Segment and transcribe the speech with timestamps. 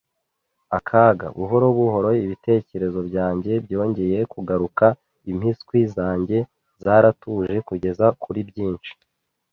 [0.77, 1.27] akaga.
[1.37, 4.85] Buhoro buhoro ibitekerezo byanjye byongeye kugaruka,
[5.31, 6.37] impiswi zanjye
[6.83, 8.91] zaratuje kugeza kuri byinshi